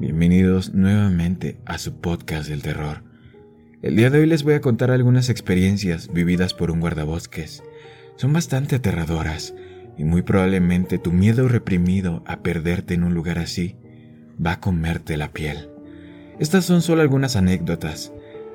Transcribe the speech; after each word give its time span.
Bienvenidos 0.00 0.74
nuevamente 0.74 1.56
a 1.66 1.78
su 1.78 2.00
podcast 2.00 2.48
del 2.48 2.62
terror. 2.62 3.04
El 3.80 3.94
día 3.94 4.10
de 4.10 4.18
hoy 4.18 4.26
les 4.26 4.42
voy 4.42 4.54
a 4.54 4.60
contar 4.60 4.90
algunas 4.90 5.28
experiencias 5.28 6.12
vividas 6.12 6.52
por 6.52 6.72
un 6.72 6.80
guardabosques. 6.80 7.62
Son 8.16 8.32
bastante 8.32 8.74
aterradoras 8.74 9.54
y 9.96 10.02
muy 10.02 10.22
probablemente 10.22 10.98
tu 10.98 11.12
miedo 11.12 11.46
reprimido 11.46 12.24
a 12.26 12.40
perderte 12.42 12.94
en 12.94 13.04
un 13.04 13.14
lugar 13.14 13.38
así 13.38 13.76
va 14.44 14.54
a 14.54 14.60
comerte 14.60 15.16
la 15.16 15.32
piel. 15.32 15.70
Estas 16.40 16.64
son 16.64 16.82
solo 16.82 17.02
algunas 17.02 17.36
anécdotas, 17.36 18.12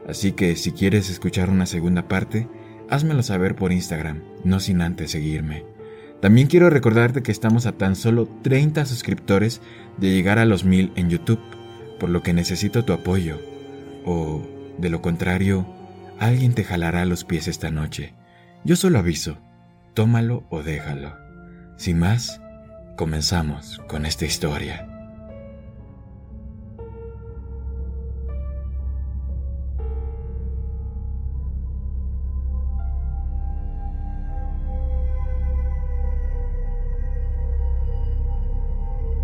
así 0.10 0.34
que 0.34 0.58
si 0.58 0.74
quieres 0.74 1.10
escuchar 1.10 1.50
una 1.50 1.66
segunda 1.66 2.10
parte, 2.10 2.50
házmelo 2.90 3.24
saber 3.24 3.56
por 3.56 3.72
Instagram, 3.72 4.24
no 4.44 4.60
sin 4.60 4.82
antes 4.82 5.12
seguirme. 5.12 5.64
También 6.22 6.48
quiero 6.48 6.70
recordarte 6.70 7.24
que 7.24 7.32
estamos 7.32 7.66
a 7.66 7.74
tan 7.74 7.96
solo 7.96 8.28
30 8.42 8.86
suscriptores 8.86 9.62
de 9.98 10.12
llegar 10.12 10.38
a 10.38 10.46
los 10.46 10.66
1000 10.66 10.92
en 10.96 11.10
YouTube, 11.10 11.40
por 12.00 12.10
lo 12.10 12.24
que 12.24 12.34
necesito 12.34 12.84
tu 12.84 12.94
apoyo. 12.94 13.40
O, 14.06 14.46
de 14.78 14.90
lo 14.90 15.02
contrario, 15.02 15.66
alguien 16.20 16.54
te 16.54 16.64
jalará 16.64 17.06
los 17.06 17.24
pies 17.24 17.48
esta 17.48 17.72
noche. 17.72 18.14
Yo 18.66 18.76
solo 18.76 19.00
aviso, 19.00 19.38
tómalo 19.94 20.44
o 20.50 20.62
déjalo. 20.62 21.16
Sin 21.78 22.00
más, 22.00 22.42
comenzamos 22.98 23.82
con 23.88 24.06
esta 24.06 24.26
historia. 24.26 24.89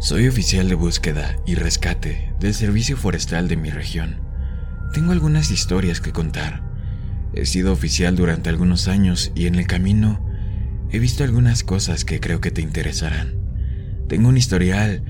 Soy 0.05 0.27
oficial 0.27 0.69
de 0.69 0.75
búsqueda 0.75 1.35
y 1.47 1.55
rescate 1.55 2.31
del 2.39 2.53
Servicio 2.53 2.95
Forestal 2.95 3.47
de 3.47 3.57
mi 3.57 3.71
región. 3.71 4.17
Tengo 4.93 5.13
algunas 5.13 5.49
historias 5.49 5.99
que 5.99 6.11
contar. 6.11 6.61
He 7.33 7.47
sido 7.47 7.73
oficial 7.73 8.15
durante 8.15 8.49
algunos 8.49 8.87
años 8.87 9.31
y 9.33 9.47
en 9.47 9.55
el 9.55 9.65
camino 9.65 10.23
he 10.91 10.99
visto 10.99 11.23
algunas 11.23 11.63
cosas 11.63 12.05
que 12.05 12.19
creo 12.19 12.39
que 12.39 12.51
te 12.51 12.61
interesarán. 12.61 13.33
Tengo 14.07 14.29
un 14.29 14.37
historial 14.37 15.03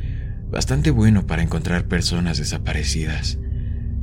bastante 0.50 0.92
bueno 0.92 1.28
para 1.28 1.44
encontrar 1.44 1.90
personas 1.90 2.38
desaparecidas. 2.38 3.38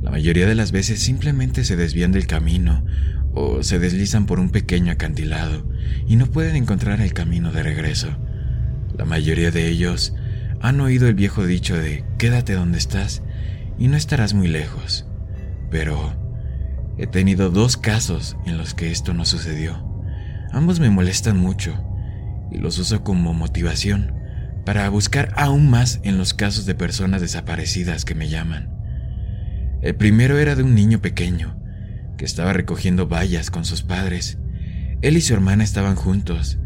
La 0.03 0.11
mayoría 0.11 0.45
de 0.45 0.53
las 0.53 0.71
veces 0.71 0.99
simplemente 0.99 1.63
se 1.63 1.75
desvían 1.75 2.11
del 2.11 2.27
camino 2.27 2.85
o 3.33 3.63
se 3.63 3.79
deslizan 3.79 4.27
por 4.27 4.39
un 4.39 4.51
pequeño 4.51 4.91
acantilado 4.91 5.67
y 6.05 6.17
no 6.17 6.27
pueden 6.27 6.55
encontrar 6.55 7.01
el 7.01 7.13
camino 7.13 7.51
de 7.51 7.63
regreso. 7.63 8.15
La 8.95 9.05
mayoría 9.05 9.49
de 9.49 9.67
ellos 9.69 10.13
han 10.63 10.79
oído 10.79 11.09
el 11.09 11.13
viejo 11.13 11.45
dicho 11.45 11.77
de 11.77 12.05
quédate 12.17 12.53
donde 12.53 12.77
estás 12.77 13.21
y 13.77 13.89
no 13.89 13.97
estarás 13.97 14.33
muy 14.33 14.47
lejos. 14.47 15.05
Pero 15.69 16.15
he 16.97 17.05
tenido 17.05 17.49
dos 17.49 17.75
casos 17.75 18.37
en 18.45 18.57
los 18.57 18.73
que 18.73 18.89
esto 18.89 19.13
no 19.13 19.25
sucedió. 19.25 19.85
Ambos 20.53 20.79
me 20.79 20.89
molestan 20.89 21.37
mucho 21.37 21.77
y 22.49 22.59
los 22.59 22.79
uso 22.79 23.03
como 23.03 23.33
motivación 23.33 24.13
para 24.65 24.87
buscar 24.87 25.33
aún 25.35 25.69
más 25.69 25.99
en 26.03 26.17
los 26.17 26.33
casos 26.33 26.65
de 26.65 26.75
personas 26.75 27.19
desaparecidas 27.19 28.05
que 28.05 28.15
me 28.15 28.29
llaman. 28.29 28.69
El 29.81 29.95
primero 29.95 30.37
era 30.37 30.55
de 30.55 30.63
un 30.63 30.75
niño 30.75 31.01
pequeño 31.01 31.57
que 32.17 32.23
estaba 32.23 32.53
recogiendo 32.53 33.09
vallas 33.09 33.51
con 33.51 33.65
sus 33.65 33.83
padres. 33.83 34.37
Él 35.01 35.17
y 35.17 35.21
su 35.21 35.33
hermana 35.33 35.65
estaban 35.65 35.97
juntos 35.97 36.57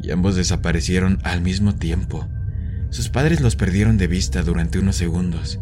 y 0.00 0.12
ambos 0.12 0.36
desaparecieron 0.36 1.18
al 1.24 1.40
mismo 1.40 1.74
tiempo. 1.74 2.28
Sus 2.92 3.08
padres 3.08 3.40
los 3.40 3.56
perdieron 3.56 3.96
de 3.96 4.06
vista 4.06 4.42
durante 4.42 4.78
unos 4.78 4.96
segundos, 4.96 5.58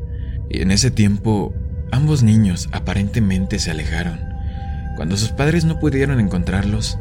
y 0.49 0.63
en 0.63 0.73
ese 0.73 0.91
tiempo 0.91 1.55
ambos 1.93 2.25
niños 2.25 2.69
aparentemente 2.73 3.61
se 3.61 3.71
alejaron. 3.71 4.19
Cuando 4.97 5.17
sus 5.17 5.29
padres 5.29 5.65
no 5.65 5.79
pudieron 5.79 6.19
encontrarlos, 6.19 6.99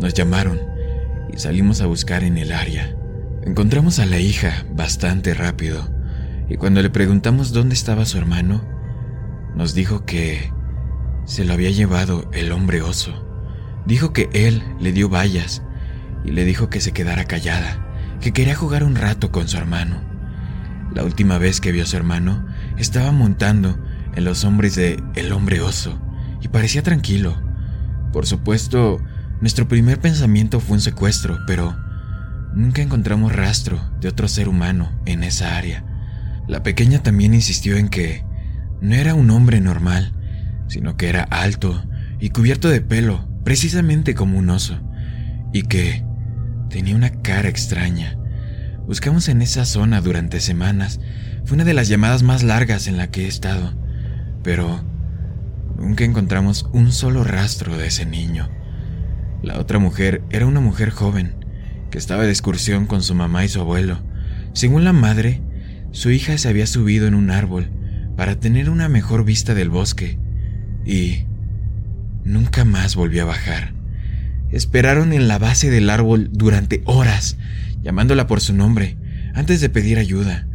nos 0.00 0.14
llamaron 0.14 0.60
y 1.34 1.38
salimos 1.40 1.80
a 1.80 1.86
buscar 1.86 2.22
en 2.22 2.38
el 2.38 2.52
área. 2.52 2.94
Encontramos 3.42 3.98
a 3.98 4.06
la 4.06 4.20
hija 4.20 4.64
bastante 4.72 5.34
rápido, 5.34 5.92
y 6.48 6.54
cuando 6.58 6.80
le 6.80 6.90
preguntamos 6.90 7.52
dónde 7.52 7.74
estaba 7.74 8.04
su 8.04 8.18
hermano, 8.18 8.64
nos 9.56 9.74
dijo 9.74 10.04
que 10.04 10.52
se 11.24 11.44
lo 11.44 11.54
había 11.54 11.70
llevado 11.70 12.30
el 12.32 12.52
hombre 12.52 12.82
oso. 12.82 13.26
Dijo 13.84 14.12
que 14.12 14.30
él 14.32 14.62
le 14.78 14.92
dio 14.92 15.08
vallas 15.08 15.60
y 16.24 16.30
le 16.30 16.44
dijo 16.44 16.70
que 16.70 16.80
se 16.80 16.92
quedara 16.92 17.24
callada 17.24 17.88
que 18.22 18.32
quería 18.32 18.54
jugar 18.54 18.84
un 18.84 18.94
rato 18.94 19.32
con 19.32 19.48
su 19.48 19.56
hermano. 19.56 20.00
La 20.94 21.02
última 21.02 21.38
vez 21.38 21.60
que 21.60 21.72
vio 21.72 21.82
a 21.82 21.86
su 21.86 21.96
hermano, 21.96 22.46
estaba 22.78 23.10
montando 23.10 23.76
en 24.14 24.24
los 24.24 24.44
hombres 24.44 24.76
de 24.76 25.02
El 25.14 25.32
hombre 25.32 25.60
oso 25.60 26.00
y 26.40 26.48
parecía 26.48 26.82
tranquilo. 26.82 27.36
Por 28.12 28.26
supuesto, 28.26 29.02
nuestro 29.40 29.66
primer 29.66 29.98
pensamiento 29.98 30.60
fue 30.60 30.76
un 30.76 30.80
secuestro, 30.80 31.38
pero 31.48 31.76
nunca 32.54 32.80
encontramos 32.80 33.34
rastro 33.34 33.80
de 34.00 34.08
otro 34.08 34.28
ser 34.28 34.48
humano 34.48 34.92
en 35.04 35.24
esa 35.24 35.56
área. 35.56 35.84
La 36.46 36.62
pequeña 36.62 37.02
también 37.02 37.34
insistió 37.34 37.76
en 37.76 37.88
que 37.88 38.24
no 38.80 38.94
era 38.94 39.14
un 39.14 39.30
hombre 39.30 39.60
normal, 39.60 40.12
sino 40.68 40.96
que 40.96 41.08
era 41.08 41.24
alto 41.24 41.84
y 42.20 42.30
cubierto 42.30 42.68
de 42.68 42.82
pelo, 42.82 43.28
precisamente 43.42 44.14
como 44.14 44.38
un 44.38 44.48
oso, 44.50 44.78
y 45.52 45.62
que 45.62 46.04
Tenía 46.72 46.96
una 46.96 47.10
cara 47.10 47.50
extraña. 47.50 48.16
Buscamos 48.86 49.28
en 49.28 49.42
esa 49.42 49.66
zona 49.66 50.00
durante 50.00 50.40
semanas. 50.40 51.00
Fue 51.44 51.56
una 51.56 51.64
de 51.64 51.74
las 51.74 51.88
llamadas 51.88 52.22
más 52.22 52.42
largas 52.42 52.86
en 52.86 52.96
la 52.96 53.10
que 53.10 53.26
he 53.26 53.28
estado. 53.28 53.74
Pero 54.42 54.82
nunca 55.76 56.04
encontramos 56.04 56.66
un 56.72 56.90
solo 56.90 57.24
rastro 57.24 57.76
de 57.76 57.88
ese 57.88 58.06
niño. 58.06 58.48
La 59.42 59.58
otra 59.58 59.78
mujer 59.78 60.22
era 60.30 60.46
una 60.46 60.60
mujer 60.60 60.88
joven, 60.88 61.44
que 61.90 61.98
estaba 61.98 62.22
de 62.22 62.30
excursión 62.30 62.86
con 62.86 63.02
su 63.02 63.14
mamá 63.14 63.44
y 63.44 63.48
su 63.48 63.60
abuelo. 63.60 63.98
Según 64.54 64.82
la 64.82 64.94
madre, 64.94 65.42
su 65.90 66.10
hija 66.10 66.38
se 66.38 66.48
había 66.48 66.66
subido 66.66 67.06
en 67.06 67.14
un 67.14 67.30
árbol 67.30 67.70
para 68.16 68.40
tener 68.40 68.70
una 68.70 68.88
mejor 68.88 69.26
vista 69.26 69.52
del 69.52 69.68
bosque 69.68 70.18
y 70.86 71.26
nunca 72.24 72.64
más 72.64 72.96
volvió 72.96 73.24
a 73.24 73.26
bajar. 73.26 73.81
Esperaron 74.52 75.12
en 75.12 75.28
la 75.28 75.38
base 75.38 75.70
del 75.70 75.90
árbol 75.90 76.28
durante 76.30 76.82
horas, 76.84 77.38
llamándola 77.82 78.26
por 78.26 78.40
su 78.40 78.52
nombre, 78.54 78.96
antes 79.34 79.60
de 79.60 79.70
pedir 79.70 79.98
ayuda. 79.98 80.46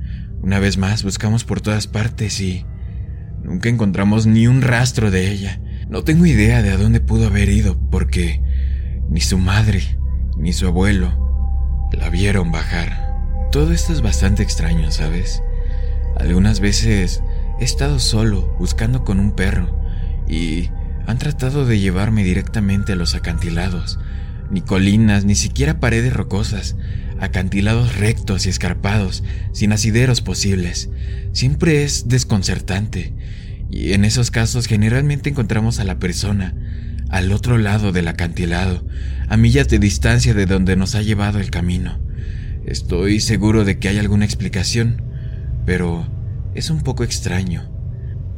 Una 0.41 0.59
vez 0.59 0.77
más 0.77 1.03
buscamos 1.03 1.43
por 1.43 1.61
todas 1.61 1.87
partes 1.87 2.39
y 2.39 2.65
nunca 3.43 3.69
encontramos 3.69 4.27
ni 4.27 4.47
un 4.47 4.61
rastro 4.61 5.09
de 5.09 5.31
ella. 5.31 5.59
No 5.89 6.03
tengo 6.03 6.25
idea 6.25 6.61
de 6.61 6.69
a 6.69 6.77
dónde 6.77 6.99
pudo 6.99 7.27
haber 7.27 7.49
ido, 7.49 7.79
porque 7.89 8.41
ni 9.09 9.21
su 9.21 9.39
madre 9.39 9.81
ni 10.37 10.53
su 10.53 10.67
abuelo 10.67 11.89
la 11.91 12.09
vieron 12.09 12.51
bajar. 12.51 13.15
Todo 13.51 13.71
esto 13.71 13.93
es 13.93 14.01
bastante 14.01 14.43
extraño, 14.43 14.91
¿sabes? 14.91 15.41
Algunas 16.17 16.59
veces 16.59 17.23
he 17.59 17.63
estado 17.63 17.99
solo 17.99 18.55
buscando 18.59 19.03
con 19.03 19.19
un 19.19 19.31
perro 19.31 19.79
y 20.27 20.69
han 21.07 21.17
tratado 21.17 21.65
de 21.65 21.79
llevarme 21.79 22.23
directamente 22.23 22.93
a 22.93 22.95
los 22.97 23.15
acantilados, 23.15 23.97
ni 24.51 24.61
colinas, 24.61 25.25
ni 25.25 25.35
siquiera 25.35 25.79
paredes 25.79 26.13
rocosas, 26.13 26.75
acantilados 27.19 27.97
rectos 27.97 28.45
y 28.45 28.49
escarpados, 28.49 29.23
sin 29.53 29.71
asideros 29.71 30.21
posibles. 30.21 30.89
Siempre 31.31 31.83
es 31.83 32.09
desconcertante, 32.09 33.13
y 33.71 33.93
en 33.93 34.05
esos 34.05 34.31
casos 34.31 34.67
generalmente 34.67 35.29
encontramos 35.29 35.79
a 35.79 35.85
la 35.85 35.97
persona 35.97 36.53
al 37.09 37.31
otro 37.31 37.57
lado 37.57 37.93
del 37.93 38.09
acantilado, 38.09 38.85
a 39.29 39.37
millas 39.37 39.69
de 39.69 39.79
distancia 39.79 40.33
de 40.33 40.45
donde 40.45 40.75
nos 40.75 40.93
ha 40.95 41.01
llevado 41.01 41.39
el 41.39 41.51
camino. 41.51 41.99
Estoy 42.65 43.21
seguro 43.21 43.63
de 43.63 43.79
que 43.79 43.87
hay 43.87 43.97
alguna 43.97 44.25
explicación, 44.25 45.01
pero 45.65 46.05
es 46.53 46.69
un 46.69 46.81
poco 46.81 47.05
extraño. 47.05 47.71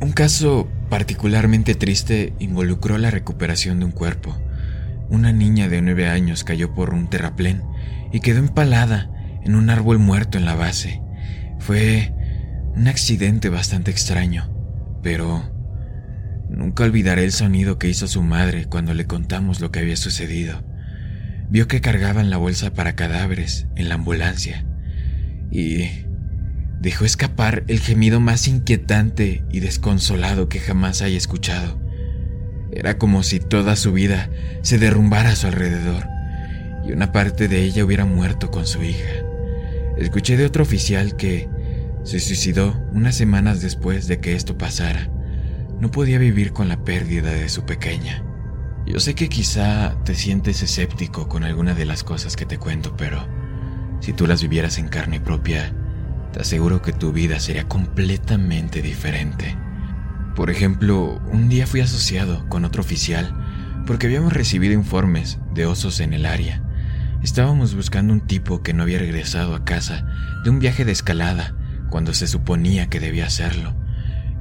Un 0.01 0.11
caso 0.11 0.69
particularmente 0.89 1.75
triste 1.75 2.33
involucró 2.39 2.97
la 2.97 3.11
recuperación 3.11 3.79
de 3.79 3.85
un 3.85 3.91
cuerpo. 3.91 4.37
Una 5.09 5.31
niña 5.31 5.69
de 5.69 5.81
nueve 5.81 6.07
años 6.07 6.43
cayó 6.43 6.73
por 6.73 6.93
un 6.93 7.09
terraplén 7.09 7.63
y 8.11 8.19
quedó 8.19 8.39
empalada 8.39 9.11
en 9.43 9.55
un 9.55 9.69
árbol 9.69 9.99
muerto 9.99 10.37
en 10.37 10.45
la 10.45 10.55
base. 10.55 11.01
Fue 11.59 12.13
un 12.75 12.87
accidente 12.87 13.49
bastante 13.49 13.91
extraño. 13.91 14.55
pero 15.01 15.49
nunca 16.49 16.83
olvidaré 16.83 17.23
el 17.23 17.31
sonido 17.31 17.79
que 17.79 17.87
hizo 17.87 18.05
su 18.07 18.21
madre 18.21 18.65
cuando 18.65 18.93
le 18.93 19.05
contamos 19.05 19.61
lo 19.61 19.71
que 19.71 19.79
había 19.79 19.95
sucedido. 19.95 20.63
Vio 21.49 21.67
que 21.67 21.79
cargaban 21.79 22.29
la 22.29 22.37
bolsa 22.37 22.73
para 22.73 22.95
cadáveres 22.95 23.67
en 23.75 23.87
la 23.87 23.95
ambulancia 23.95 24.65
y 25.51 26.05
dejó 26.79 27.05
escapar 27.05 27.63
el 27.67 27.79
gemido 27.79 28.19
más 28.19 28.47
inquietante 28.47 29.43
y 29.51 29.59
desconsolado 29.59 30.49
que 30.49 30.59
jamás 30.59 31.01
haya 31.01 31.17
escuchado. 31.17 31.79
Era 32.71 32.97
como 32.97 33.23
si 33.23 33.39
toda 33.39 33.75
su 33.75 33.91
vida 33.91 34.29
se 34.61 34.77
derrumbara 34.77 35.31
a 35.31 35.35
su 35.35 35.47
alrededor 35.47 36.07
y 36.85 36.91
una 36.91 37.11
parte 37.11 37.47
de 37.47 37.63
ella 37.63 37.83
hubiera 37.83 38.05
muerto 38.05 38.51
con 38.51 38.65
su 38.65 38.83
hija. 38.83 39.25
Escuché 39.97 40.37
de 40.37 40.45
otro 40.45 40.63
oficial 40.63 41.15
que 41.17 41.49
se 42.03 42.19
suicidó 42.19 42.81
unas 42.93 43.15
semanas 43.15 43.61
después 43.61 44.07
de 44.07 44.19
que 44.19 44.33
esto 44.33 44.57
pasara. 44.57 45.09
No 45.79 45.91
podía 45.91 46.17
vivir 46.17 46.53
con 46.53 46.69
la 46.69 46.83
pérdida 46.83 47.31
de 47.31 47.49
su 47.49 47.65
pequeña. 47.65 48.23
Yo 48.85 48.99
sé 48.99 49.13
que 49.13 49.29
quizá 49.29 49.97
te 50.05 50.15
sientes 50.15 50.63
escéptico 50.63 51.27
con 51.27 51.43
alguna 51.43 51.73
de 51.73 51.85
las 51.85 52.03
cosas 52.03 52.35
que 52.35 52.45
te 52.45 52.57
cuento, 52.57 52.95
pero 52.95 53.27
si 53.99 54.13
tú 54.13 54.25
las 54.25 54.41
vivieras 54.41 54.77
en 54.77 54.87
carne 54.87 55.19
propia, 55.19 55.75
te 56.31 56.41
aseguro 56.41 56.81
que 56.81 56.93
tu 56.93 57.11
vida 57.11 57.39
sería 57.39 57.67
completamente 57.67 58.81
diferente. 58.81 59.57
Por 60.35 60.49
ejemplo, 60.49 61.21
un 61.31 61.49
día 61.49 61.67
fui 61.67 61.81
asociado 61.81 62.47
con 62.49 62.65
otro 62.65 62.81
oficial 62.81 63.33
porque 63.85 64.07
habíamos 64.07 64.33
recibido 64.33 64.73
informes 64.73 65.39
de 65.53 65.65
osos 65.65 65.99
en 65.99 66.13
el 66.13 66.25
área. 66.25 66.61
Estábamos 67.23 67.75
buscando 67.75 68.13
un 68.13 68.21
tipo 68.21 68.61
que 68.61 68.73
no 68.73 68.83
había 68.83 68.99
regresado 68.99 69.55
a 69.55 69.65
casa 69.65 70.05
de 70.43 70.49
un 70.49 70.59
viaje 70.59 70.85
de 70.85 70.91
escalada 70.91 71.55
cuando 71.89 72.13
se 72.13 72.27
suponía 72.27 72.87
que 72.87 72.99
debía 72.99 73.25
hacerlo, 73.25 73.75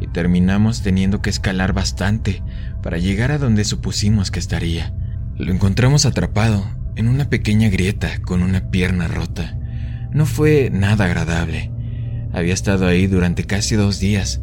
y 0.00 0.06
terminamos 0.08 0.82
teniendo 0.82 1.22
que 1.22 1.30
escalar 1.30 1.72
bastante 1.72 2.42
para 2.82 2.98
llegar 2.98 3.32
a 3.32 3.38
donde 3.38 3.64
supusimos 3.64 4.30
que 4.30 4.38
estaría. 4.38 4.94
Lo 5.36 5.52
encontramos 5.52 6.06
atrapado 6.06 6.64
en 6.94 7.08
una 7.08 7.28
pequeña 7.30 7.68
grieta 7.68 8.20
con 8.22 8.42
una 8.42 8.70
pierna 8.70 9.08
rota. 9.08 9.56
No 10.12 10.26
fue 10.26 10.70
nada 10.72 11.06
agradable. 11.06 11.72
Había 12.38 12.54
estado 12.54 12.86
ahí 12.86 13.08
durante 13.08 13.42
casi 13.42 13.74
dos 13.74 13.98
días 13.98 14.40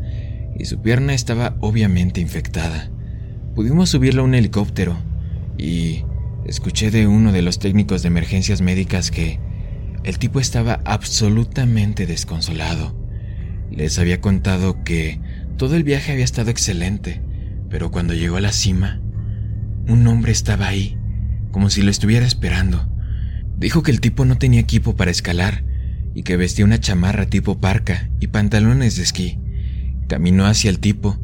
y 0.59 0.65
su 0.65 0.81
pierna 0.81 1.13
estaba 1.13 1.55
obviamente 1.61 2.19
infectada. 2.19 2.91
Pudimos 3.55 3.89
subirlo 3.89 4.21
a 4.21 4.25
un 4.25 4.35
helicóptero 4.35 4.97
y 5.57 6.03
escuché 6.45 6.91
de 6.91 7.07
uno 7.07 7.31
de 7.31 7.41
los 7.41 7.57
técnicos 7.57 8.01
de 8.01 8.09
emergencias 8.09 8.59
médicas 8.59 9.11
que 9.11 9.39
el 10.03 10.19
tipo 10.19 10.41
estaba 10.41 10.81
absolutamente 10.83 12.05
desconsolado. 12.05 12.93
Les 13.71 13.97
había 13.97 14.19
contado 14.19 14.83
que 14.83 15.21
todo 15.55 15.77
el 15.77 15.85
viaje 15.85 16.11
había 16.11 16.25
estado 16.25 16.51
excelente, 16.51 17.21
pero 17.69 17.91
cuando 17.91 18.13
llegó 18.13 18.35
a 18.35 18.41
la 18.41 18.51
cima, 18.51 18.99
un 19.87 20.05
hombre 20.05 20.33
estaba 20.33 20.67
ahí, 20.67 20.97
como 21.51 21.69
si 21.69 21.81
lo 21.81 21.91
estuviera 21.91 22.25
esperando. 22.25 22.89
Dijo 23.57 23.83
que 23.83 23.91
el 23.91 24.01
tipo 24.01 24.25
no 24.25 24.37
tenía 24.37 24.59
equipo 24.59 24.97
para 24.97 25.11
escalar 25.11 25.63
y 26.15 26.23
que 26.23 26.37
vestía 26.37 26.65
una 26.65 26.79
chamarra 26.79 27.27
tipo 27.27 27.59
parca 27.59 28.09
y 28.19 28.27
pantalones 28.27 28.95
de 28.95 29.03
esquí. 29.03 29.37
Caminó 30.07 30.45
hacia 30.45 30.69
el 30.69 30.79
tipo 30.79 31.19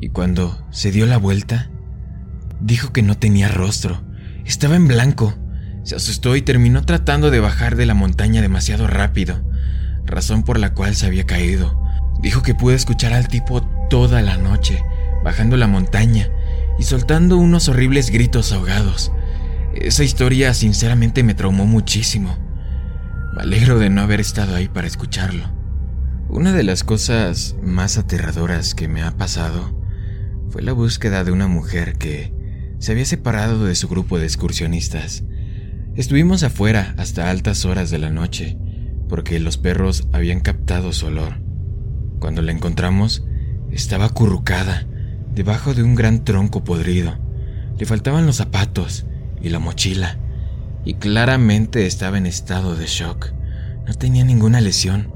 y 0.00 0.08
cuando 0.08 0.66
se 0.70 0.90
dio 0.90 1.06
la 1.06 1.18
vuelta, 1.18 1.70
dijo 2.60 2.92
que 2.92 3.02
no 3.02 3.18
tenía 3.18 3.48
rostro, 3.48 4.02
estaba 4.44 4.74
en 4.74 4.88
blanco. 4.88 5.38
Se 5.84 5.96
asustó 5.96 6.34
y 6.34 6.42
terminó 6.42 6.84
tratando 6.84 7.30
de 7.30 7.40
bajar 7.40 7.76
de 7.76 7.86
la 7.86 7.94
montaña 7.94 8.40
demasiado 8.40 8.86
rápido, 8.86 9.44
razón 10.06 10.44
por 10.44 10.58
la 10.58 10.72
cual 10.74 10.96
se 10.96 11.06
había 11.06 11.26
caído. 11.26 11.80
Dijo 12.22 12.42
que 12.42 12.54
pudo 12.54 12.74
escuchar 12.74 13.12
al 13.12 13.28
tipo 13.28 13.62
toda 13.90 14.22
la 14.22 14.38
noche, 14.38 14.82
bajando 15.24 15.56
la 15.56 15.66
montaña 15.66 16.30
y 16.78 16.84
soltando 16.84 17.36
unos 17.36 17.68
horribles 17.68 18.10
gritos 18.10 18.52
ahogados. 18.52 19.12
Esa 19.74 20.04
historia 20.04 20.54
sinceramente 20.54 21.22
me 21.22 21.34
traumó 21.34 21.66
muchísimo. 21.66 22.38
Me 23.32 23.40
alegro 23.40 23.78
de 23.78 23.88
no 23.88 24.02
haber 24.02 24.20
estado 24.20 24.54
ahí 24.54 24.68
para 24.68 24.86
escucharlo. 24.86 25.44
Una 26.28 26.52
de 26.52 26.62
las 26.64 26.84
cosas 26.84 27.56
más 27.62 27.96
aterradoras 27.96 28.74
que 28.74 28.88
me 28.88 29.02
ha 29.02 29.16
pasado 29.16 29.74
fue 30.50 30.60
la 30.60 30.74
búsqueda 30.74 31.24
de 31.24 31.32
una 31.32 31.48
mujer 31.48 31.94
que 31.94 32.34
se 32.78 32.92
había 32.92 33.06
separado 33.06 33.64
de 33.64 33.74
su 33.74 33.88
grupo 33.88 34.18
de 34.18 34.26
excursionistas. 34.26 35.24
Estuvimos 35.94 36.42
afuera 36.42 36.94
hasta 36.98 37.30
altas 37.30 37.64
horas 37.64 37.90
de 37.90 37.98
la 37.98 38.10
noche, 38.10 38.58
porque 39.08 39.40
los 39.40 39.56
perros 39.56 40.08
habían 40.12 40.40
captado 40.40 40.92
su 40.92 41.06
olor. 41.06 41.40
Cuando 42.18 42.42
la 42.42 42.52
encontramos, 42.52 43.24
estaba 43.70 44.04
acurrucada, 44.06 44.86
debajo 45.34 45.72
de 45.72 45.82
un 45.82 45.94
gran 45.94 46.24
tronco 46.24 46.64
podrido. 46.64 47.18
Le 47.78 47.86
faltaban 47.86 48.26
los 48.26 48.36
zapatos 48.36 49.06
y 49.40 49.48
la 49.48 49.58
mochila, 49.58 50.18
y 50.84 50.94
claramente 50.94 51.86
estaba 51.86 52.18
en 52.18 52.26
estado 52.26 52.76
de 52.76 52.86
shock. 52.86 53.32
No 53.86 53.94
tenía 53.94 54.24
ninguna 54.24 54.60
lesión, 54.60 55.12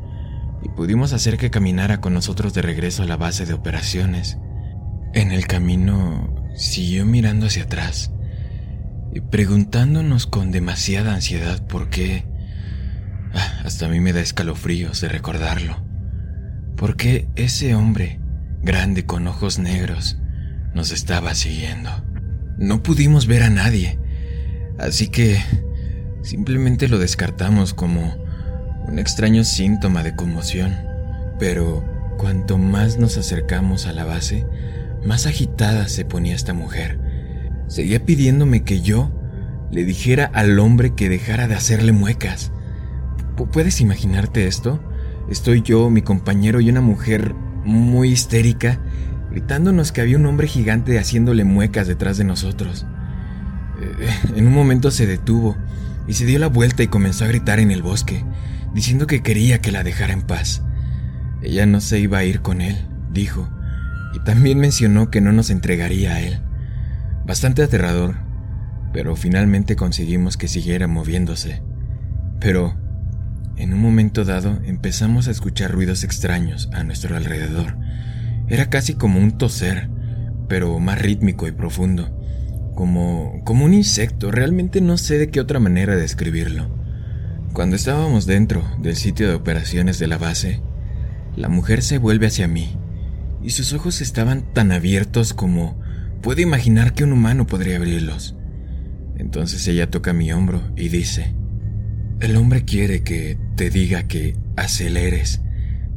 y 0.62 0.68
pudimos 0.68 1.12
hacer 1.12 1.36
que 1.36 1.50
caminara 1.50 2.00
con 2.00 2.14
nosotros 2.14 2.52
de 2.54 2.62
regreso 2.62 3.02
a 3.02 3.06
la 3.06 3.16
base 3.16 3.46
de 3.46 3.54
operaciones. 3.54 4.38
En 5.14 5.30
el 5.30 5.46
camino 5.46 6.34
siguió 6.56 7.06
mirando 7.06 7.46
hacia 7.46 7.64
atrás 7.64 8.10
y 9.12 9.20
preguntándonos 9.20 10.26
con 10.26 10.50
demasiada 10.50 11.14
ansiedad 11.14 11.64
por 11.66 11.88
qué... 11.88 12.26
Ah, 13.32 13.62
hasta 13.64 13.86
a 13.86 13.88
mí 13.88 14.00
me 14.00 14.12
da 14.12 14.20
escalofríos 14.20 15.00
de 15.00 15.08
recordarlo. 15.08 15.84
¿Por 16.76 16.96
qué 16.96 17.28
ese 17.36 17.74
hombre, 17.74 18.20
grande 18.62 19.06
con 19.06 19.26
ojos 19.26 19.58
negros, 19.58 20.18
nos 20.74 20.90
estaba 20.90 21.34
siguiendo? 21.34 21.90
No 22.58 22.82
pudimos 22.82 23.26
ver 23.26 23.42
a 23.42 23.50
nadie, 23.50 23.98
así 24.78 25.08
que 25.08 25.40
simplemente 26.22 26.88
lo 26.88 26.98
descartamos 26.98 27.74
como 27.74 28.16
un 28.86 28.98
extraño 28.98 29.44
síntoma 29.44 30.02
de 30.02 30.16
conmoción. 30.16 30.74
Pero 31.38 31.84
cuanto 32.18 32.58
más 32.58 32.98
nos 32.98 33.18
acercamos 33.18 33.86
a 33.86 33.92
la 33.92 34.04
base, 34.04 34.46
más 35.04 35.26
agitada 35.26 35.88
se 35.88 36.04
ponía 36.04 36.34
esta 36.34 36.54
mujer 36.54 36.98
Seguía 37.68 38.04
pidiéndome 38.04 38.62
que 38.62 38.80
yo 38.80 39.10
le 39.72 39.84
dijera 39.84 40.30
al 40.32 40.58
hombre 40.60 40.94
que 40.94 41.08
dejara 41.08 41.48
de 41.48 41.56
hacerle 41.56 41.92
muecas. 41.92 42.52
¿Puedes 43.52 43.80
imaginarte 43.80 44.46
esto? 44.46 44.80
Estoy 45.28 45.62
yo, 45.62 45.90
mi 45.90 46.02
compañero 46.02 46.60
y 46.60 46.70
una 46.70 46.80
mujer 46.80 47.34
muy 47.64 48.10
histérica, 48.10 48.78
gritándonos 49.30 49.90
que 49.90 50.00
había 50.00 50.16
un 50.16 50.26
hombre 50.26 50.46
gigante 50.46 50.98
haciéndole 50.98 51.44
muecas 51.44 51.88
detrás 51.88 52.18
de 52.18 52.24
nosotros. 52.24 52.86
En 54.34 54.46
un 54.46 54.52
momento 54.52 54.90
se 54.90 55.06
detuvo 55.06 55.56
y 56.06 56.14
se 56.14 56.26
dio 56.26 56.38
la 56.38 56.48
vuelta 56.48 56.82
y 56.82 56.88
comenzó 56.88 57.24
a 57.24 57.28
gritar 57.28 57.58
en 57.60 57.70
el 57.70 57.82
bosque, 57.82 58.24
diciendo 58.74 59.06
que 59.06 59.22
quería 59.22 59.60
que 59.60 59.72
la 59.72 59.84
dejara 59.84 60.12
en 60.12 60.22
paz. 60.22 60.62
Ella 61.42 61.66
no 61.66 61.80
se 61.80 61.98
iba 61.98 62.18
a 62.18 62.24
ir 62.24 62.40
con 62.40 62.60
él, 62.60 62.76
dijo, 63.12 63.48
y 64.14 64.20
también 64.20 64.58
mencionó 64.58 65.10
que 65.10 65.20
no 65.20 65.32
nos 65.32 65.50
entregaría 65.50 66.14
a 66.14 66.20
él. 66.20 66.40
Bastante 67.26 67.62
aterrador, 67.62 68.16
pero 68.92 69.16
finalmente 69.16 69.76
conseguimos 69.76 70.36
que 70.36 70.48
siguiera 70.48 70.86
moviéndose. 70.86 71.62
Pero, 72.40 72.78
en 73.56 73.74
un 73.74 73.80
momento 73.80 74.24
dado, 74.24 74.58
empezamos 74.64 75.28
a 75.28 75.32
escuchar 75.32 75.72
ruidos 75.72 76.04
extraños 76.04 76.70
a 76.72 76.84
nuestro 76.84 77.16
alrededor. 77.16 77.76
Era 78.48 78.70
casi 78.70 78.94
como 78.94 79.18
un 79.18 79.38
toser, 79.38 79.90
pero 80.48 80.78
más 80.78 81.00
rítmico 81.00 81.46
y 81.48 81.52
profundo. 81.52 82.16
Como, 82.76 83.42
como 83.44 83.64
un 83.64 83.74
insecto, 83.74 84.30
realmente 84.30 84.80
no 84.80 84.96
sé 84.96 85.18
de 85.18 85.30
qué 85.30 85.40
otra 85.40 85.58
manera 85.58 85.96
describirlo. 85.96 86.70
Cuando 87.52 87.74
estábamos 87.74 88.26
dentro 88.26 88.62
del 88.78 88.94
sitio 88.94 89.26
de 89.26 89.34
operaciones 89.34 89.98
de 89.98 90.06
la 90.06 90.18
base, 90.18 90.60
la 91.34 91.48
mujer 91.48 91.82
se 91.82 91.98
vuelve 91.98 92.28
hacia 92.28 92.46
mí 92.46 92.76
y 93.42 93.50
sus 93.50 93.72
ojos 93.72 94.00
estaban 94.00 94.52
tan 94.52 94.70
abiertos 94.70 95.34
como 95.34 95.84
Puede 96.26 96.42
imaginar 96.42 96.92
que 96.92 97.04
un 97.04 97.12
humano 97.12 97.46
podría 97.46 97.76
abrirlos. 97.76 98.34
Entonces 99.16 99.66
ella 99.68 99.90
toca 99.90 100.12
mi 100.12 100.32
hombro 100.32 100.60
y 100.76 100.88
dice, 100.88 101.36
el 102.18 102.36
hombre 102.36 102.64
quiere 102.64 103.04
que 103.04 103.38
te 103.54 103.70
diga 103.70 104.08
que 104.08 104.36
aceleres, 104.56 105.40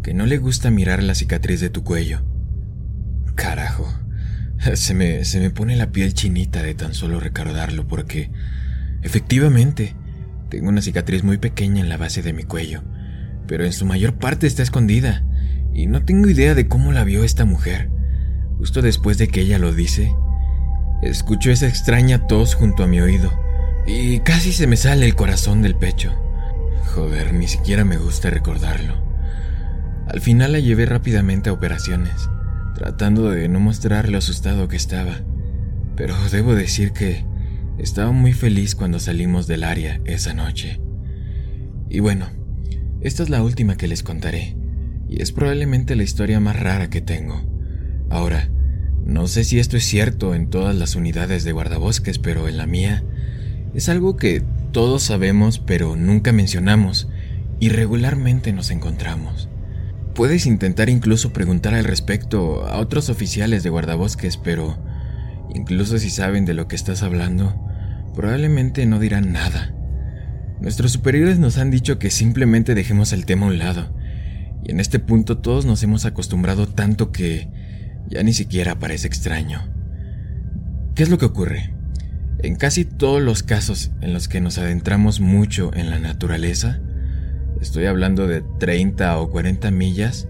que 0.03 0.13
no 0.13 0.27
le 0.27 0.37
gusta 0.37 0.69
mirar 0.69 1.01
la 1.01 1.15
cicatriz 1.15 1.61
de 1.61 1.71
tu 1.71 1.83
cuello. 1.83 2.21
Carajo, 3.33 3.91
se 4.75 4.93
me, 4.93 5.25
se 5.25 5.39
me 5.39 5.49
pone 5.49 5.75
la 5.75 5.91
piel 5.91 6.13
chinita 6.13 6.61
de 6.61 6.75
tan 6.75 6.93
solo 6.93 7.19
recordarlo 7.19 7.87
porque, 7.87 8.31
efectivamente, 9.01 9.95
tengo 10.49 10.69
una 10.69 10.81
cicatriz 10.81 11.23
muy 11.23 11.37
pequeña 11.37 11.81
en 11.81 11.89
la 11.89 11.97
base 11.97 12.21
de 12.21 12.33
mi 12.33 12.43
cuello, 12.43 12.83
pero 13.47 13.65
en 13.65 13.73
su 13.73 13.85
mayor 13.85 14.15
parte 14.15 14.47
está 14.47 14.63
escondida, 14.63 15.23
y 15.73 15.87
no 15.87 16.03
tengo 16.03 16.29
idea 16.29 16.55
de 16.55 16.67
cómo 16.67 16.91
la 16.91 17.03
vio 17.03 17.23
esta 17.23 17.45
mujer. 17.45 17.89
Justo 18.57 18.81
después 18.81 19.17
de 19.17 19.27
que 19.27 19.41
ella 19.41 19.59
lo 19.59 19.73
dice, 19.73 20.13
escucho 21.01 21.51
esa 21.51 21.67
extraña 21.67 22.27
tos 22.27 22.55
junto 22.55 22.83
a 22.83 22.87
mi 22.87 22.99
oído 22.99 23.31
y 23.87 24.19
casi 24.19 24.51
se 24.51 24.67
me 24.67 24.75
sale 24.75 25.05
el 25.05 25.15
corazón 25.15 25.61
del 25.61 25.75
pecho. 25.75 26.11
Joder, 26.93 27.33
ni 27.33 27.47
siquiera 27.47 27.85
me 27.85 27.97
gusta 27.97 28.29
recordarlo. 28.29 28.95
Al 30.07 30.21
final 30.21 30.51
la 30.51 30.59
llevé 30.59 30.85
rápidamente 30.85 31.49
a 31.49 31.53
operaciones, 31.53 32.29
tratando 32.75 33.29
de 33.29 33.47
no 33.49 33.59
mostrar 33.59 34.09
lo 34.09 34.17
asustado 34.17 34.67
que 34.67 34.75
estaba, 34.75 35.21
pero 35.95 36.15
debo 36.31 36.55
decir 36.55 36.91
que 36.91 37.25
estaba 37.77 38.11
muy 38.11 38.33
feliz 38.33 38.75
cuando 38.75 38.99
salimos 38.99 39.47
del 39.47 39.63
área 39.63 40.01
esa 40.05 40.33
noche. 40.33 40.79
Y 41.89 41.99
bueno, 41.99 42.27
esta 43.01 43.23
es 43.23 43.29
la 43.29 43.43
última 43.43 43.77
que 43.77 43.87
les 43.87 44.03
contaré, 44.03 44.55
y 45.07 45.21
es 45.21 45.31
probablemente 45.31 45.95
la 45.95 46.03
historia 46.03 46.39
más 46.39 46.59
rara 46.59 46.89
que 46.89 47.01
tengo. 47.01 47.41
Ahora, 48.09 48.49
no 49.05 49.27
sé 49.27 49.43
si 49.43 49.59
esto 49.59 49.77
es 49.77 49.85
cierto 49.85 50.35
en 50.35 50.49
todas 50.49 50.75
las 50.75 50.95
unidades 50.95 51.43
de 51.43 51.51
guardabosques, 51.51 52.19
pero 52.19 52.47
en 52.47 52.57
la 52.57 52.65
mía 52.65 53.03
es 53.73 53.89
algo 53.89 54.17
que 54.17 54.43
todos 54.71 55.03
sabemos 55.03 55.59
pero 55.59 55.95
nunca 55.95 56.31
mencionamos 56.31 57.09
y 57.59 57.69
regularmente 57.69 58.53
nos 58.53 58.71
encontramos. 58.71 59.49
Puedes 60.19 60.47
intentar 60.47 60.89
incluso 60.89 61.31
preguntar 61.31 61.73
al 61.73 61.85
respecto 61.85 62.67
a 62.67 62.79
otros 62.79 63.07
oficiales 63.07 63.63
de 63.63 63.69
guardabosques, 63.69 64.35
pero 64.35 64.77
incluso 65.55 65.97
si 65.97 66.09
saben 66.09 66.43
de 66.43 66.53
lo 66.53 66.67
que 66.67 66.75
estás 66.75 67.03
hablando, 67.03 67.55
probablemente 68.15 68.85
no 68.85 68.99
dirán 68.99 69.31
nada. 69.31 69.73
Nuestros 70.59 70.91
superiores 70.91 71.39
nos 71.39 71.57
han 71.57 71.71
dicho 71.71 71.99
que 71.99 72.09
simplemente 72.09 72.75
dejemos 72.75 73.13
el 73.13 73.25
tema 73.25 73.45
a 73.45 73.49
un 73.49 73.59
lado, 73.59 73.95
y 74.61 74.71
en 74.71 74.81
este 74.81 74.99
punto 74.99 75.37
todos 75.37 75.63
nos 75.63 75.83
hemos 75.83 76.03
acostumbrado 76.03 76.67
tanto 76.67 77.13
que 77.13 77.47
ya 78.09 78.21
ni 78.21 78.33
siquiera 78.33 78.77
parece 78.77 79.07
extraño. 79.07 79.69
¿Qué 80.95 81.03
es 81.03 81.09
lo 81.09 81.17
que 81.17 81.27
ocurre? 81.27 81.73
En 82.39 82.57
casi 82.57 82.83
todos 82.83 83.21
los 83.21 83.41
casos 83.41 83.91
en 84.01 84.11
los 84.11 84.27
que 84.27 84.41
nos 84.41 84.57
adentramos 84.57 85.21
mucho 85.21 85.73
en 85.73 85.89
la 85.89 85.99
naturaleza, 85.99 86.81
estoy 87.61 87.85
hablando 87.85 88.27
de 88.27 88.41
30 88.41 89.17
o 89.19 89.29
40 89.29 89.71
millas, 89.71 90.27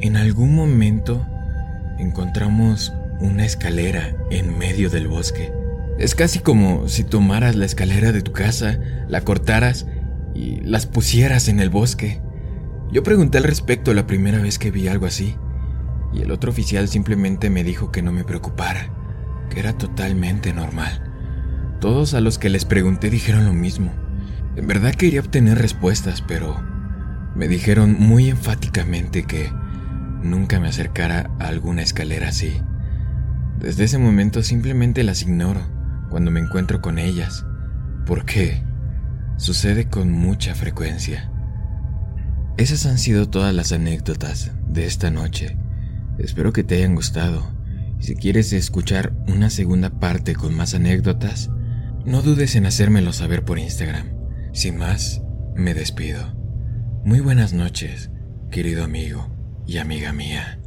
en 0.00 0.16
algún 0.16 0.54
momento 0.54 1.26
encontramos 1.98 2.92
una 3.20 3.44
escalera 3.44 4.16
en 4.30 4.58
medio 4.58 4.90
del 4.90 5.08
bosque. 5.08 5.52
Es 5.98 6.14
casi 6.14 6.38
como 6.38 6.88
si 6.88 7.02
tomaras 7.04 7.56
la 7.56 7.64
escalera 7.64 8.12
de 8.12 8.22
tu 8.22 8.32
casa, 8.32 8.78
la 9.08 9.22
cortaras 9.22 9.86
y 10.34 10.60
las 10.60 10.86
pusieras 10.86 11.48
en 11.48 11.58
el 11.58 11.70
bosque. 11.70 12.20
Yo 12.92 13.02
pregunté 13.02 13.38
al 13.38 13.44
respecto 13.44 13.92
la 13.92 14.06
primera 14.06 14.38
vez 14.38 14.58
que 14.58 14.70
vi 14.70 14.88
algo 14.88 15.06
así 15.06 15.36
y 16.12 16.22
el 16.22 16.30
otro 16.30 16.50
oficial 16.50 16.88
simplemente 16.88 17.50
me 17.50 17.64
dijo 17.64 17.90
que 17.90 18.02
no 18.02 18.12
me 18.12 18.24
preocupara, 18.24 18.90
que 19.50 19.60
era 19.60 19.72
totalmente 19.76 20.52
normal. 20.52 21.04
Todos 21.80 22.14
a 22.14 22.20
los 22.20 22.38
que 22.38 22.48
les 22.48 22.64
pregunté 22.64 23.10
dijeron 23.10 23.44
lo 23.44 23.52
mismo. 23.52 23.92
En 24.58 24.66
verdad 24.66 24.92
quería 24.92 25.20
obtener 25.20 25.56
respuestas, 25.56 26.20
pero 26.20 26.60
me 27.36 27.46
dijeron 27.46 27.94
muy 27.96 28.28
enfáticamente 28.28 29.22
que 29.22 29.52
nunca 30.24 30.58
me 30.58 30.66
acercara 30.66 31.30
a 31.38 31.46
alguna 31.46 31.82
escalera 31.82 32.30
así. 32.30 32.60
Desde 33.60 33.84
ese 33.84 33.98
momento 33.98 34.42
simplemente 34.42 35.04
las 35.04 35.22
ignoro 35.22 35.60
cuando 36.10 36.32
me 36.32 36.40
encuentro 36.40 36.82
con 36.82 36.98
ellas, 36.98 37.46
porque 38.04 38.64
sucede 39.36 39.88
con 39.88 40.10
mucha 40.10 40.56
frecuencia. 40.56 41.30
Esas 42.56 42.84
han 42.86 42.98
sido 42.98 43.30
todas 43.30 43.54
las 43.54 43.70
anécdotas 43.70 44.50
de 44.66 44.86
esta 44.86 45.12
noche. 45.12 45.56
Espero 46.18 46.52
que 46.52 46.64
te 46.64 46.78
hayan 46.78 46.96
gustado. 46.96 47.46
Si 48.00 48.16
quieres 48.16 48.52
escuchar 48.52 49.12
una 49.28 49.50
segunda 49.50 49.90
parte 50.00 50.34
con 50.34 50.52
más 50.52 50.74
anécdotas, 50.74 51.48
no 52.04 52.22
dudes 52.22 52.56
en 52.56 52.66
hacérmelo 52.66 53.12
saber 53.12 53.44
por 53.44 53.60
Instagram. 53.60 54.17
Sin 54.58 54.76
más, 54.76 55.22
me 55.54 55.72
despido. 55.72 56.34
Muy 57.04 57.20
buenas 57.20 57.52
noches, 57.52 58.10
querido 58.50 58.82
amigo 58.82 59.30
y 59.68 59.78
amiga 59.78 60.12
mía. 60.12 60.57